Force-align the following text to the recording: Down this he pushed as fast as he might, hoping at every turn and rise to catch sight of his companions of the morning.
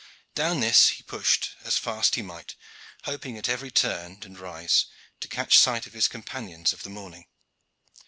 Down 0.33 0.61
this 0.61 0.87
he 0.87 1.03
pushed 1.03 1.51
as 1.63 1.77
fast 1.77 2.13
as 2.13 2.15
he 2.15 2.21
might, 2.23 2.55
hoping 3.03 3.37
at 3.37 3.47
every 3.47 3.69
turn 3.69 4.17
and 4.23 4.39
rise 4.39 4.87
to 5.19 5.27
catch 5.27 5.59
sight 5.59 5.85
of 5.85 5.93
his 5.93 6.07
companions 6.07 6.73
of 6.73 6.81
the 6.81 6.89
morning. 6.89 7.27